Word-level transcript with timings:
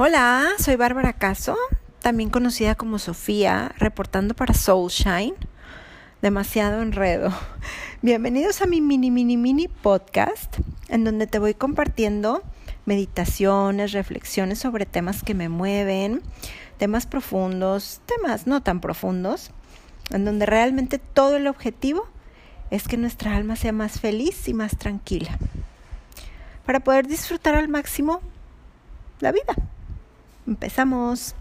Hola, 0.00 0.50
soy 0.60 0.76
Bárbara 0.76 1.12
Caso, 1.12 1.56
también 1.98 2.30
conocida 2.30 2.76
como 2.76 3.00
Sofía, 3.00 3.74
reportando 3.78 4.32
para 4.32 4.54
Soulshine. 4.54 5.34
Demasiado 6.22 6.82
enredo. 6.82 7.32
Bienvenidos 8.02 8.62
a 8.62 8.66
mi 8.66 8.80
mini, 8.80 9.10
mini, 9.10 9.36
mini 9.36 9.66
podcast, 9.66 10.58
en 10.88 11.02
donde 11.02 11.26
te 11.26 11.40
voy 11.40 11.54
compartiendo 11.54 12.44
meditaciones, 12.86 13.90
reflexiones 13.90 14.60
sobre 14.60 14.86
temas 14.86 15.24
que 15.24 15.34
me 15.34 15.48
mueven, 15.48 16.22
temas 16.76 17.06
profundos, 17.06 18.00
temas 18.06 18.46
no 18.46 18.62
tan 18.62 18.80
profundos, 18.80 19.50
en 20.10 20.24
donde 20.24 20.46
realmente 20.46 21.00
todo 21.00 21.34
el 21.34 21.48
objetivo 21.48 22.06
es 22.70 22.86
que 22.86 22.98
nuestra 22.98 23.34
alma 23.34 23.56
sea 23.56 23.72
más 23.72 23.98
feliz 23.98 24.46
y 24.46 24.54
más 24.54 24.78
tranquila, 24.78 25.36
para 26.64 26.78
poder 26.78 27.08
disfrutar 27.08 27.56
al 27.56 27.66
máximo 27.66 28.20
la 29.18 29.32
vida. 29.32 29.56
Empezamos. 30.48 31.34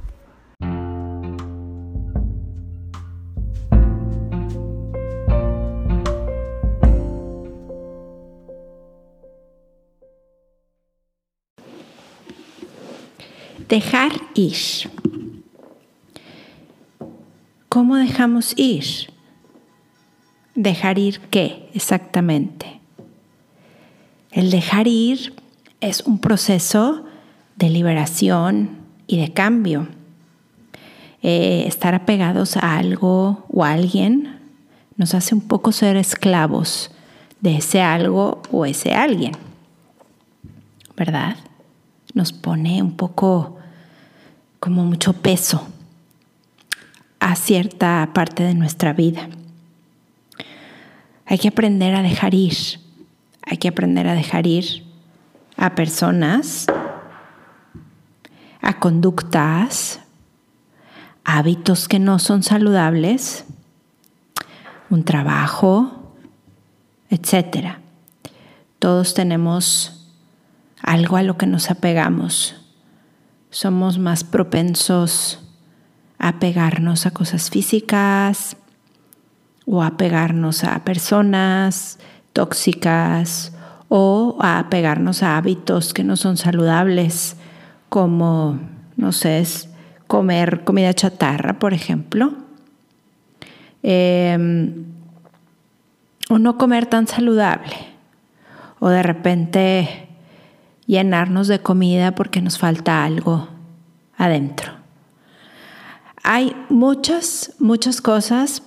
Dejar 13.70 14.12
ir. 14.34 14.54
¿Cómo 17.70 17.96
dejamos 17.96 18.54
ir? 18.58 18.84
¿Dejar 20.54 21.00
ir 21.00 21.22
qué 21.30 21.70
exactamente? 21.74 22.82
El 24.32 24.52
dejar 24.52 24.88
ir 24.88 25.34
es 25.80 26.02
un 26.02 26.20
proceso 26.20 27.06
de 27.56 27.70
liberación 27.70 28.87
y 29.08 29.18
de 29.18 29.34
cambio. 29.34 29.88
Eh, 31.24 31.66
estar 31.66 31.96
apegados 31.96 32.58
a 32.58 32.78
algo 32.78 33.46
o 33.50 33.64
a 33.64 33.72
alguien 33.72 34.40
nos 34.98 35.16
hace 35.16 35.34
un 35.34 35.42
poco 35.42 35.72
ser 35.72 35.98
esclavos 35.98 36.92
de 37.42 37.58
ese 37.58 37.82
algo 37.82 38.42
o 38.52 38.66
ese 38.66 38.94
alguien, 38.94 39.34
¿verdad? 40.96 41.38
Nos 42.14 42.34
pone 42.34 42.82
un 42.82 42.96
poco 42.96 43.58
como 44.60 44.86
mucho 44.86 45.14
peso 45.14 45.68
a 47.20 47.36
cierta 47.36 48.10
parte 48.14 48.44
de 48.44 48.54
nuestra 48.54 48.94
vida. 48.94 49.30
Hay 51.26 51.38
que 51.38 51.50
aprender 51.50 51.96
a 51.96 52.02
dejar 52.02 52.34
ir, 52.34 52.56
hay 53.44 53.58
que 53.58 53.68
aprender 53.68 54.08
a 54.08 54.14
dejar 54.14 54.48
ir 54.48 54.84
a 55.58 55.76
personas 55.76 56.68
a 58.68 58.80
conductas, 58.80 60.02
hábitos 61.24 61.88
que 61.88 62.00
no 62.00 62.20
son 62.20 62.44
saludables, 62.44 63.46
un 64.90 65.06
trabajo, 65.06 66.14
etc. 67.10 67.78
Todos 68.78 69.14
tenemos 69.14 70.12
algo 70.82 71.16
a 71.16 71.24
lo 71.24 71.38
que 71.38 71.48
nos 71.48 71.72
apegamos. 71.72 72.58
Somos 73.52 74.00
más 74.00 74.26
propensos 74.26 75.40
a 76.20 76.38
pegarnos 76.40 77.06
a 77.06 77.12
cosas 77.12 77.50
físicas 77.50 78.58
o 79.66 79.82
a 79.82 79.96
pegarnos 79.96 80.66
a 80.66 80.84
personas 80.84 82.00
tóxicas 82.34 83.54
o 83.88 84.38
a 84.42 84.68
pegarnos 84.70 85.24
a 85.24 85.38
hábitos 85.38 85.94
que 85.94 86.04
no 86.04 86.18
son 86.18 86.36
saludables 86.36 87.38
como, 87.90 88.60
no 88.96 89.12
sé, 89.12 89.40
es 89.40 89.70
comer 90.08 90.64
comida 90.64 90.94
chatarra, 90.94 91.60
por 91.60 91.74
ejemplo, 91.74 92.34
em, 93.84 94.86
o 96.30 96.40
no 96.40 96.58
comer 96.58 96.86
tan 96.86 97.08
saludable, 97.08 97.76
o 98.80 98.90
de 98.90 99.04
repente 99.04 100.08
llenarnos 100.86 101.48
de 101.48 101.60
comida 101.60 102.16
porque 102.16 102.42
nos 102.42 102.58
falta 102.58 103.04
algo 103.04 103.50
adentro. 104.18 104.74
Hay 106.24 106.56
muchas, 106.70 107.54
muchas 107.60 108.02
cosas 108.02 108.64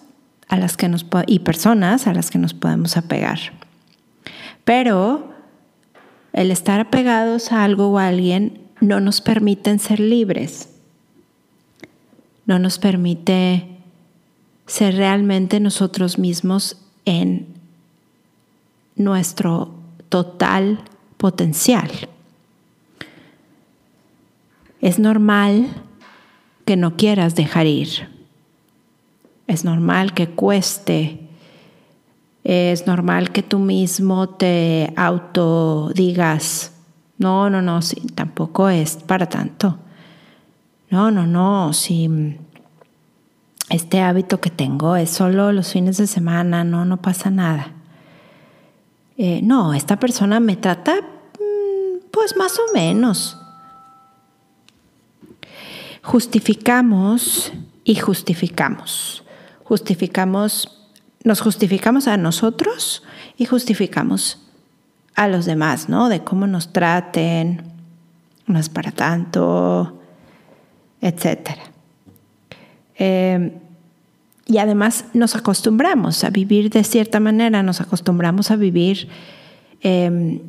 a 0.48 0.56
las 0.56 0.76
que 0.76 0.88
nos 0.88 1.06
y 1.26 1.40
personas 1.40 2.06
a 2.06 2.14
las 2.14 2.30
que 2.30 2.38
nos 2.38 2.54
podemos 2.54 2.96
apegar. 2.96 3.38
Pero 4.64 5.32
el 6.32 6.50
estar 6.50 6.80
apegados 6.80 7.52
a 7.52 7.64
algo 7.64 7.88
o 7.88 7.98
a 7.98 8.08
alguien 8.08 8.69
no 8.80 9.00
nos 9.00 9.20
permiten 9.20 9.78
ser 9.78 10.00
libres, 10.00 10.70
no 12.46 12.58
nos 12.58 12.78
permite 12.78 13.66
ser 14.66 14.96
realmente 14.96 15.60
nosotros 15.60 16.18
mismos 16.18 16.76
en 17.04 17.46
nuestro 18.96 19.74
total 20.08 20.82
potencial. 21.16 21.90
Es 24.80 24.98
normal 24.98 25.68
que 26.64 26.76
no 26.76 26.96
quieras 26.96 27.34
dejar 27.34 27.66
ir. 27.66 28.08
Es 29.46 29.64
normal 29.64 30.14
que 30.14 30.28
cueste. 30.28 31.18
Es 32.44 32.86
normal 32.86 33.32
que 33.32 33.42
tú 33.42 33.58
mismo 33.58 34.28
te 34.28 34.92
autodigas, 34.96 36.72
no, 37.20 37.50
no, 37.50 37.60
no, 37.60 37.82
sí, 37.82 38.00
tampoco 38.14 38.70
es 38.70 38.96
para 38.96 39.28
tanto. 39.28 39.78
No, 40.88 41.10
no, 41.10 41.26
no, 41.26 41.74
si 41.74 42.08
este 43.68 44.00
hábito 44.00 44.40
que 44.40 44.48
tengo 44.48 44.96
es 44.96 45.10
solo 45.10 45.52
los 45.52 45.70
fines 45.70 45.98
de 45.98 46.06
semana, 46.06 46.64
no, 46.64 46.86
no 46.86 47.02
pasa 47.02 47.30
nada. 47.30 47.74
Eh, 49.18 49.42
no, 49.42 49.74
esta 49.74 49.98
persona 49.98 50.40
me 50.40 50.56
trata 50.56 50.94
mm, 50.94 52.06
pues 52.10 52.38
más 52.38 52.58
o 52.58 52.72
menos. 52.72 53.36
Justificamos 56.02 57.52
y 57.84 57.96
justificamos. 57.96 59.24
Justificamos, 59.62 60.88
nos 61.22 61.42
justificamos 61.42 62.08
a 62.08 62.16
nosotros 62.16 63.02
y 63.36 63.44
justificamos 63.44 64.49
a 65.20 65.28
los 65.28 65.44
demás, 65.44 65.90
¿no? 65.90 66.08
De 66.08 66.20
cómo 66.20 66.46
nos 66.46 66.72
traten, 66.72 67.60
no 68.46 68.58
es 68.58 68.70
para 68.70 68.90
tanto, 68.90 70.00
etc. 71.02 71.58
Em, 72.94 73.52
y 74.46 74.56
además 74.56 75.04
nos 75.12 75.36
acostumbramos 75.36 76.24
a 76.24 76.30
vivir 76.30 76.70
de 76.70 76.84
cierta 76.84 77.20
manera, 77.20 77.62
nos 77.62 77.82
acostumbramos 77.82 78.50
a 78.50 78.56
vivir 78.56 79.08
em, 79.82 80.40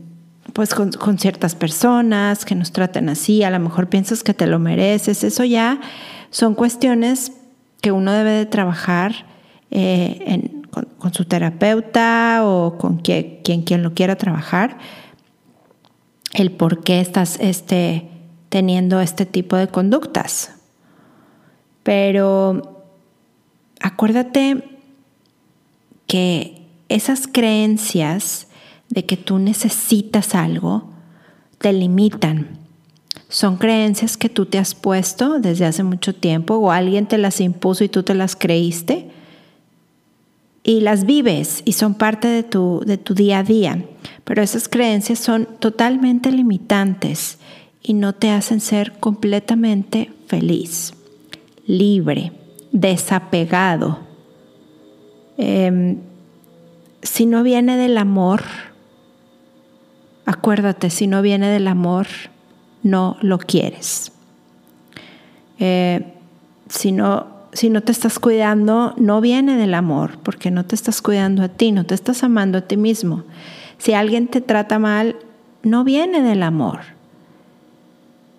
pues 0.53 0.73
con, 0.73 1.17
ciertas 1.19 1.53
personas 1.53 2.45
que 2.45 2.55
nos 2.55 2.71
traten 2.71 3.09
así, 3.09 3.43
a 3.43 3.51
lo 3.51 3.59
mejor 3.59 3.89
piensas 3.89 4.23
que 4.23 4.33
te 4.33 4.47
lo 4.47 4.57
mereces, 4.57 5.25
eso 5.25 5.43
ya 5.43 5.81
son 6.29 6.55
cuestiones 6.55 7.33
que 7.81 7.91
uno 7.91 8.13
debe 8.13 8.31
de 8.31 8.45
trabajar 8.45 9.25
eh, 9.69 10.23
en, 10.27 10.60
con, 10.71 11.13
su 11.13 11.25
terapeuta 11.25 12.41
o 12.43 12.77
con 12.77 12.97
quien, 12.97 13.41
quien, 13.43 13.83
lo 13.83 13.93
quiera 13.93 14.15
trabajar, 14.15 14.77
el 16.33 16.51
por 16.51 16.83
qué 16.83 17.01
estás 17.01 17.37
este, 17.39 18.09
teniendo 18.49 19.01
este 19.01 19.25
tipo 19.25 19.57
de 19.57 19.67
conductas. 19.67 20.55
Pero 21.83 22.83
acuérdate 23.81 24.63
que 26.07 26.65
esas 26.89 27.27
creencias 27.27 28.47
de 28.89 29.05
que 29.05 29.17
tú 29.17 29.39
necesitas 29.39 30.35
algo 30.35 30.89
te 31.57 31.73
limitan. 31.73 32.59
Son 33.29 33.57
creencias 33.57 34.17
que 34.17 34.29
tú 34.29 34.45
te 34.45 34.57
has 34.57 34.75
puesto 34.75 35.39
desde 35.39 35.65
hace 35.65 35.83
mucho 35.83 36.13
tiempo 36.13 36.55
o 36.55 36.71
alguien 36.71 37.07
te 37.07 37.17
las 37.17 37.39
impuso 37.39 37.83
y 37.83 37.89
tú 37.89 38.03
te 38.03 38.13
las 38.13 38.35
creíste 38.35 39.10
y 40.63 40.81
las 40.81 41.05
vives 41.05 41.63
y 41.65 41.73
son 41.73 41.95
parte 41.95 42.27
de 42.27 42.43
tu, 42.43 42.81
de 42.85 42.97
tu 42.97 43.13
día 43.13 43.39
a 43.39 43.43
día, 43.43 43.83
pero 44.23 44.41
esas 44.41 44.67
creencias 44.67 45.19
son 45.19 45.47
totalmente 45.59 46.31
limitantes 46.31 47.39
y 47.81 47.93
no 47.93 48.13
te 48.13 48.29
hacen 48.29 48.61
ser 48.61 48.93
completamente 48.99 50.11
feliz, 50.27 50.93
libre, 51.65 52.31
desapegado. 52.71 53.99
Em, 55.37 55.97
si 57.01 57.25
no 57.25 57.41
viene 57.41 57.77
del 57.77 57.97
amor, 57.97 58.43
acuérdate, 60.25 60.91
si 60.91 61.07
no 61.07 61.23
viene 61.23 61.49
del 61.49 61.67
amor, 61.67 62.07
no 62.83 63.17
lo 63.21 63.39
quieres. 63.39 64.11
Eh, 65.57 66.13
si 66.69 66.91
no 66.91 67.40
si 67.53 67.69
no 67.69 67.81
te 67.81 67.91
estás 67.91 68.19
cuidando, 68.19 68.93
no 68.97 69.21
viene 69.21 69.57
del 69.57 69.73
amor, 69.73 70.17
porque 70.23 70.51
no 70.51 70.65
te 70.65 70.75
estás 70.75 71.01
cuidando 71.01 71.43
a 71.43 71.49
ti, 71.49 71.71
no 71.71 71.85
te 71.85 71.95
estás 71.95 72.23
amando 72.23 72.59
a 72.59 72.61
ti 72.61 72.77
mismo. 72.77 73.23
Si 73.77 73.93
alguien 73.93 74.27
te 74.27 74.41
trata 74.41 74.79
mal, 74.79 75.15
no 75.63 75.83
viene 75.83 76.21
del 76.21 76.43
amor. 76.43 76.79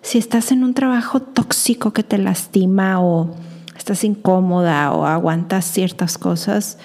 si 0.01 0.17
estás 0.17 0.51
en 0.51 0.65
un 0.65 0.73
trabajo 0.73 1.21
tóxico 1.21 1.93
que 1.93 2.03
te 2.03 2.17
lastima 2.17 3.01
o 3.01 3.33
estás 3.77 4.03
incómoda 4.03 4.91
o 4.91 5.05
aguantas 5.05 5.63
ciertas 5.63 6.17
cosas, 6.17 6.77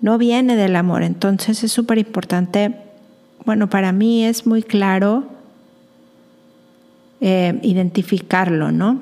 no 0.00 0.18
viene 0.18 0.56
del 0.56 0.74
amor. 0.74 1.04
Entonces 1.04 1.62
es 1.62 1.70
súper 1.70 1.98
importante, 1.98 2.74
bueno, 3.44 3.70
para 3.70 3.92
mí 3.92 4.24
es 4.24 4.46
muy 4.46 4.64
claro 4.64 5.24
eh, 7.20 7.58
identificarlo, 7.62 8.72
¿no? 8.72 8.98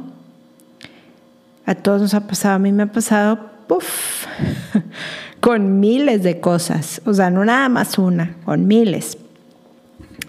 A 1.68 1.74
todos 1.74 2.00
nos 2.00 2.14
ha 2.14 2.26
pasado, 2.26 2.54
a 2.54 2.58
mí 2.58 2.72
me 2.72 2.84
ha 2.84 2.92
pasado, 2.92 3.38
puff, 3.66 4.24
con 5.40 5.80
miles 5.80 6.22
de 6.22 6.40
cosas, 6.40 7.02
o 7.04 7.12
sea, 7.12 7.28
no 7.28 7.44
nada 7.44 7.68
más 7.68 7.98
una, 7.98 8.38
con 8.46 8.66
miles 8.66 9.18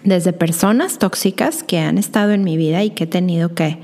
desde 0.04 0.34
personas 0.34 0.98
tóxicas 0.98 1.62
que 1.62 1.78
han 1.78 1.96
estado 1.96 2.32
en 2.32 2.44
mi 2.44 2.58
vida 2.58 2.84
y 2.84 2.90
que 2.90 3.04
he 3.04 3.06
tenido 3.06 3.54
que, 3.54 3.78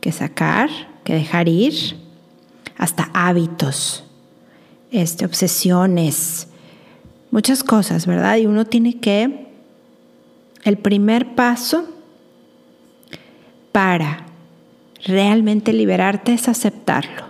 que 0.00 0.10
sacar, 0.10 0.68
que 1.04 1.14
dejar 1.14 1.48
ir, 1.48 1.72
hasta 2.76 3.10
hábitos, 3.14 4.02
este, 4.90 5.24
obsesiones, 5.24 6.48
muchas 7.30 7.62
cosas, 7.62 8.08
¿verdad? 8.08 8.38
Y 8.38 8.46
uno 8.46 8.64
tiene 8.64 8.98
que, 8.98 9.46
el 10.64 10.78
primer 10.78 11.36
paso 11.36 11.88
para 13.70 14.25
realmente 15.04 15.72
liberarte 15.72 16.32
es 16.32 16.48
aceptarlo, 16.48 17.26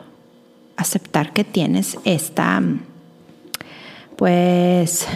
aceptar 0.77 1.33
que 1.33 1.45
tienes 1.45 1.99
esta, 2.05 2.63
pues, 4.17 5.07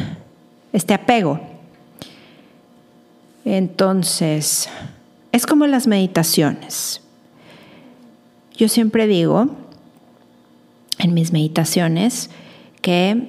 este 0.73 0.95
apego 0.95 1.51
entonces, 3.45 4.69
es 5.33 5.47
como 5.47 5.67
las 5.67 5.87
meditaciones. 5.87 7.01
Yo 8.57 8.69
siempre 8.69 9.07
digo 9.07 9.49
en 10.99 11.15
mis 11.15 11.33
meditaciones 11.33 12.31
que 12.83 13.29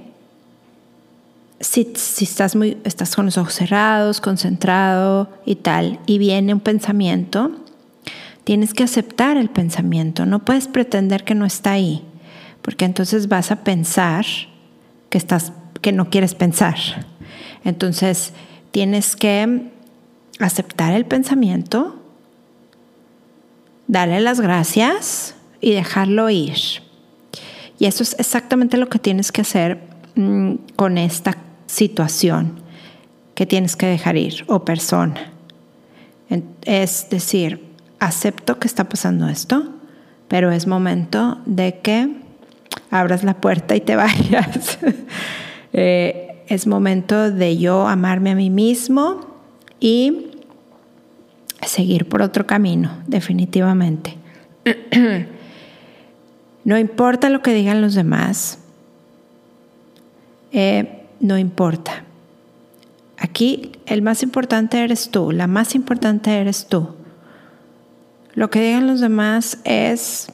si, 1.62 1.94
estás, 2.22 2.56
muy, 2.56 2.78
estás 2.84 3.16
con 3.16 3.26
los 3.26 3.38
ojos 3.38 3.54
cerrados, 3.54 4.20
concentrado 4.20 5.30
y 5.46 5.56
tal, 5.56 6.00
y 6.06 6.18
viene 6.18 6.54
un 6.54 6.60
pensamiento, 6.60 7.52
tienes 8.44 8.74
que 8.74 8.84
aceptar 8.84 9.38
el 9.38 9.50
pensamiento, 9.50 10.26
no 10.26 10.44
puedes 10.44 10.68
pretender 10.68 11.24
que 11.24 11.36
no 11.36 11.46
está 11.46 11.72
ahí, 11.72 12.04
porque 12.62 12.86
entonces 12.86 13.28
vas 13.28 13.52
a 13.52 13.64
pensar 13.64 14.26
que, 15.10 15.18
estás, 15.18 15.54
que 15.82 15.92
no 15.92 16.10
quieres 16.10 16.36
pensar. 16.36 16.76
Entonces 17.64 18.34
tienes 18.72 19.16
que 19.16 19.72
aceptar 20.40 20.94
el 20.94 21.06
pensamiento, 21.06 22.02
darle 23.88 24.20
las 24.22 24.40
gracias 24.40 25.36
y 25.60 25.72
dejarlo 25.72 26.30
ir. 26.30 26.58
Y 27.78 27.86
eso 27.86 28.04
es 28.04 28.16
exactamente 28.20 28.78
lo 28.78 28.90
que 28.90 29.00
tienes 29.00 29.32
que 29.32 29.42
hacer 29.42 29.80
mm, 30.16 30.54
con 30.76 30.98
esta 30.98 31.38
situación 31.68 32.62
que 33.36 33.46
tienes 33.46 33.76
que 33.76 33.88
dejar 33.88 34.18
ir 34.18 34.44
o 34.48 34.64
persona. 34.66 35.32
Es 36.64 37.10
decir, 37.10 37.71
acepto 38.02 38.58
que 38.58 38.68
está 38.68 38.90
pasando 38.90 39.30
esto, 39.30 39.64
pero 40.28 40.52
es 40.52 40.68
momento 40.68 41.40
de 41.46 41.80
que 41.82 42.10
abras 42.90 43.24
la 43.24 43.36
puerta 43.36 43.76
y 43.76 43.82
te 43.82 43.96
vayas. 43.96 44.80
Eh, 45.72 46.44
es 46.48 46.68
momento 46.68 47.32
de 47.32 47.58
yo 47.58 47.88
amarme 47.88 48.32
a 48.32 48.36
mí 48.36 48.50
mismo 48.50 49.22
y 49.80 50.32
seguir 51.66 52.10
por 52.10 52.24
otro 52.24 52.46
camino, 52.46 52.92
definitivamente. 53.08 54.18
no 56.66 56.78
importa 56.78 57.30
lo 57.30 57.42
que 57.42 57.54
digan 57.54 57.82
los 57.82 57.94
demás, 57.94 58.58
eh, 60.52 61.04
no 61.20 61.38
importa. 61.38 62.04
Aquí 63.18 63.74
el 63.86 64.02
más 64.02 64.24
importante 64.24 64.84
eres 64.84 65.12
tú, 65.12 65.32
la 65.32 65.46
más 65.46 65.76
importante 65.76 66.32
eres 66.32 66.66
tú. 66.66 66.96
Lo 68.34 68.50
que 68.50 68.62
digan 68.62 68.88
los 68.88 69.02
demás 69.02 69.60
es, 69.64 70.28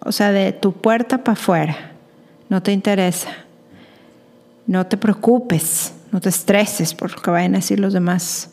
o 0.00 0.12
sea, 0.12 0.32
de 0.32 0.52
tu 0.52 0.72
puerta 0.72 1.24
para 1.24 1.32
afuera, 1.32 1.92
no 2.48 2.62
te 2.62 2.72
interesa. 2.72 3.30
No 4.66 4.86
te 4.86 4.96
preocupes, 4.96 5.94
no 6.12 6.20
te 6.20 6.28
estreses 6.28 6.94
por 6.94 7.12
lo 7.12 7.20
que 7.20 7.30
vayan 7.30 7.54
a 7.54 7.58
decir 7.58 7.80
los 7.80 7.92
demás. 7.92 8.50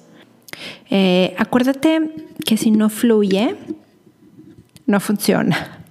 Eh, 0.90 1.36
acuérdate 1.38 2.10
que 2.44 2.58
si 2.58 2.72
no 2.72 2.90
fluye, 2.90 3.56
no 4.88 5.00
funciona. 5.00 5.84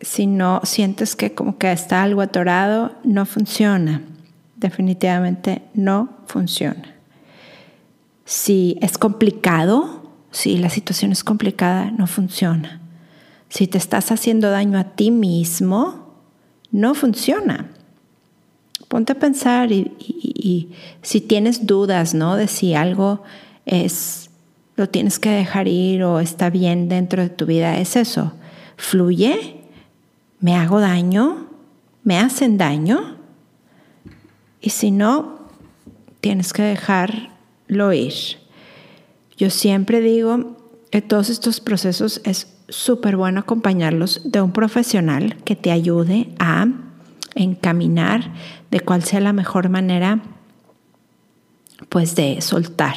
Si 0.00 0.26
no 0.26 0.60
sientes 0.64 1.14
que 1.14 1.34
como 1.34 1.56
que 1.58 1.70
está 1.70 2.02
algo 2.02 2.20
atorado, 2.20 2.96
no 3.04 3.26
funciona. 3.26 4.02
Definitivamente 4.56 5.62
no 5.74 6.08
funciona. 6.26 6.94
Si 8.24 8.76
es 8.80 8.98
complicado, 8.98 10.05
si 10.36 10.58
la 10.58 10.68
situación 10.68 11.12
es 11.12 11.24
complicada, 11.24 11.90
no 11.90 12.06
funciona. 12.06 12.82
Si 13.48 13.66
te 13.66 13.78
estás 13.78 14.12
haciendo 14.12 14.50
daño 14.50 14.78
a 14.78 14.84
ti 14.84 15.10
mismo, 15.10 16.12
no 16.70 16.94
funciona. 16.94 17.70
Ponte 18.88 19.12
a 19.12 19.18
pensar 19.18 19.72
y, 19.72 20.72
si 21.00 21.22
tienes 21.22 21.66
dudas, 21.66 22.12
¿no? 22.12 22.36
De 22.36 22.48
si 22.48 22.74
algo 22.74 23.22
es, 23.64 24.28
lo 24.76 24.90
tienes 24.90 25.18
que 25.18 25.30
dejar 25.30 25.68
ir 25.68 26.04
o 26.04 26.20
está 26.20 26.50
bien 26.50 26.90
dentro 26.90 27.22
de 27.22 27.30
tu 27.30 27.46
vida, 27.46 27.78
es 27.78 27.96
eso. 27.96 28.34
¿Fluye? 28.76 29.62
¿Me 30.40 30.54
hago 30.54 30.80
daño? 30.80 31.46
¿Me 32.04 32.18
hacen 32.18 32.58
daño? 32.58 33.16
Y 34.60 34.68
si 34.68 34.90
no, 34.90 35.48
tienes 36.20 36.52
que 36.52 36.62
dejarlo 36.62 37.94
ir. 37.94 38.45
Yo 39.36 39.50
siempre 39.50 40.00
digo 40.00 40.56
que 40.90 41.02
todos 41.02 41.30
estos 41.30 41.60
procesos 41.60 42.20
es 42.24 42.54
súper 42.68 43.16
bueno 43.16 43.40
acompañarlos 43.40 44.22
de 44.24 44.40
un 44.40 44.52
profesional 44.52 45.36
que 45.44 45.56
te 45.56 45.70
ayude 45.70 46.28
a 46.38 46.66
encaminar 47.34 48.32
de 48.70 48.80
cuál 48.80 49.04
sea 49.04 49.20
la 49.20 49.32
mejor 49.32 49.68
manera 49.68 50.20
pues 51.88 52.14
de 52.14 52.40
soltar. 52.40 52.96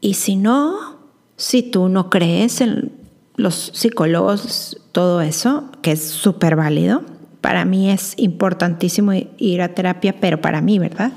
Y 0.00 0.14
si 0.14 0.36
no, 0.36 0.98
si 1.36 1.62
tú 1.62 1.88
no 1.88 2.10
crees 2.10 2.60
en 2.60 2.92
los 3.36 3.70
psicólogos, 3.74 4.80
todo 4.92 5.20
eso, 5.20 5.70
que 5.82 5.92
es 5.92 6.04
súper 6.04 6.56
válido, 6.56 7.02
para 7.40 7.64
mí 7.64 7.90
es 7.90 8.14
importantísimo 8.16 9.12
ir 9.38 9.62
a 9.62 9.74
terapia, 9.74 10.16
pero 10.20 10.40
para 10.40 10.60
mí, 10.60 10.78
¿verdad? 10.78 11.12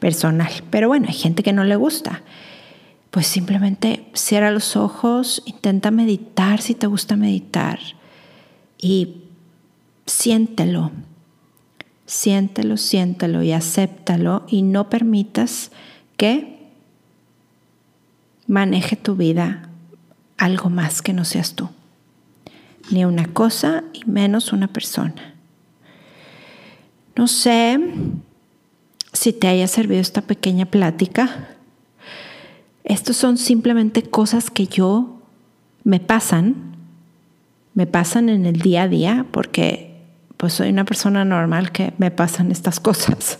Personal. 0.00 0.50
Pero 0.70 0.88
bueno, 0.88 1.06
hay 1.08 1.14
gente 1.14 1.42
que 1.44 1.52
no 1.52 1.64
le 1.64 1.76
gusta. 1.76 2.22
Pues 3.10 3.26
simplemente 3.26 4.06
cierra 4.14 4.50
los 4.50 4.76
ojos, 4.76 5.42
intenta 5.46 5.90
meditar 5.90 6.60
si 6.60 6.74
te 6.74 6.86
gusta 6.86 7.16
meditar 7.16 7.80
y 8.78 9.22
siéntelo, 10.06 10.92
siéntelo, 12.06 12.76
siéntelo 12.76 13.42
y 13.42 13.52
acéptalo 13.52 14.44
y 14.48 14.62
no 14.62 14.88
permitas 14.88 15.72
que 16.16 16.60
maneje 18.46 18.96
tu 18.96 19.16
vida 19.16 19.70
algo 20.36 20.70
más 20.70 21.02
que 21.02 21.12
no 21.12 21.24
seas 21.24 21.54
tú. 21.54 21.68
Ni 22.90 23.04
una 23.04 23.26
cosa 23.26 23.84
y 23.92 24.04
menos 24.10 24.52
una 24.52 24.68
persona. 24.68 25.34
No 27.14 27.28
sé 27.28 27.78
si 29.12 29.32
te 29.32 29.48
haya 29.48 29.68
servido 29.68 30.00
esta 30.00 30.22
pequeña 30.22 30.66
plática. 30.66 31.56
Estos 32.90 33.16
son 33.16 33.38
simplemente 33.38 34.02
cosas 34.02 34.50
que 34.50 34.66
yo 34.66 35.20
me 35.84 36.00
pasan, 36.00 36.74
me 37.72 37.86
pasan 37.86 38.28
en 38.28 38.46
el 38.46 38.62
día 38.62 38.82
a 38.82 38.88
día 38.88 39.26
porque 39.30 39.94
pues 40.36 40.54
soy 40.54 40.70
una 40.70 40.84
persona 40.84 41.24
normal 41.24 41.70
que 41.70 41.92
me 41.98 42.10
pasan 42.10 42.50
estas 42.50 42.80
cosas. 42.88 43.38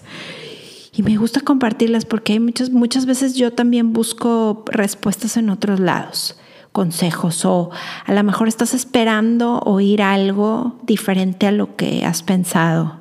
Y 0.92 1.02
me 1.02 1.16
gusta 1.16 1.40
compartirlas 1.40 2.04
porque 2.04 2.38
muchas, 2.38 2.70
muchas 2.70 3.06
veces 3.06 3.34
yo 3.34 3.52
también 3.52 3.92
busco 3.92 4.64
respuestas 4.70 5.36
en 5.36 5.50
otros 5.50 5.80
lados, 5.80 6.38
consejos 6.70 7.44
o 7.44 7.72
a 8.06 8.14
lo 8.14 8.22
mejor 8.22 8.46
estás 8.46 8.72
esperando 8.72 9.58
oír 9.64 10.00
algo 10.00 10.78
diferente 10.84 11.48
a 11.48 11.52
lo 11.52 11.74
que 11.74 12.04
has 12.04 12.22
pensado. 12.22 13.00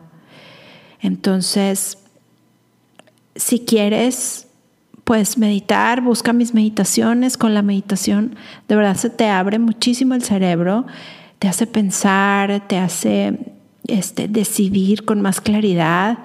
Entonces, 0.99 1.99
si 3.35 3.59
quieres, 3.59 4.48
pues 5.09 5.39
meditar, 5.39 6.01
busca 6.01 6.33
mis 6.33 6.53
meditaciones. 6.53 7.35
Con 7.35 7.55
la 7.55 7.63
meditación, 7.63 8.35
de 8.67 8.75
verdad 8.75 8.95
se 8.95 9.09
te 9.09 9.27
abre 9.27 9.57
muchísimo 9.57 10.13
el 10.13 10.21
cerebro, 10.21 10.85
te 11.39 11.47
hace 11.47 11.65
pensar, 11.65 12.67
te 12.67 12.77
hace 12.77 13.39
este, 13.87 14.27
decidir 14.27 15.05
con 15.05 15.19
más 15.19 15.41
claridad. 15.41 16.19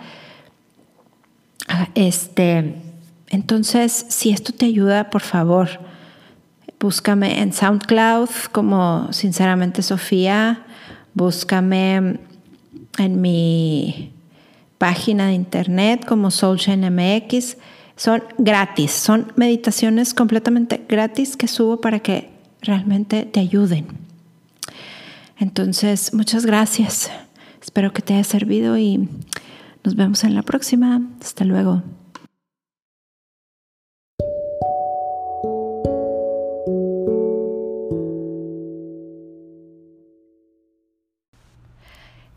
Este, 1.94 2.74
Entonces, 3.30 4.04
si 4.10 4.32
esto 4.32 4.52
te 4.52 4.66
ayuda, 4.66 5.08
por 5.08 5.22
favor, 5.22 5.80
búscame 6.78 7.40
en 7.40 7.54
SoundCloud 7.54 8.28
como 8.52 9.10
Sinceramente 9.14 9.80
Sofía, 9.80 10.62
búscame 11.14 12.20
en 12.98 13.20
mi 13.22 14.12
página 14.76 15.28
de 15.28 15.32
internet 15.32 16.04
como 16.04 16.30
Soulshine 16.30 16.90
MX. 16.90 17.56
Son 17.96 18.22
gratis, 18.38 18.90
son 18.90 19.32
meditaciones 19.36 20.14
completamente 20.14 20.84
gratis 20.88 21.36
que 21.36 21.48
subo 21.48 21.80
para 21.80 22.00
que 22.00 22.30
realmente 22.60 23.24
te 23.24 23.40
ayuden. 23.40 23.86
Entonces, 25.38 26.12
muchas 26.14 26.46
gracias. 26.46 27.10
Espero 27.60 27.92
que 27.92 28.02
te 28.02 28.14
haya 28.14 28.24
servido 28.24 28.76
y 28.78 29.08
nos 29.84 29.94
vemos 29.96 30.24
en 30.24 30.34
la 30.34 30.42
próxima. 30.42 31.02
Hasta 31.20 31.44
luego. 31.44 31.82